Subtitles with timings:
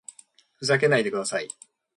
[0.55, 1.47] ふざけないでください